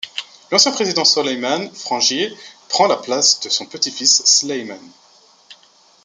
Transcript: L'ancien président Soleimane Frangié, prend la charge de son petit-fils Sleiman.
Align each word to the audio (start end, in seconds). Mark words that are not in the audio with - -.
L'ancien 0.51 0.71
président 0.71 1.05
Soleimane 1.05 1.69
Frangié, 1.75 2.35
prend 2.69 2.87
la 2.87 2.99
charge 3.05 3.39
de 3.41 3.49
son 3.49 3.67
petit-fils 3.67 4.25
Sleiman. 4.25 4.79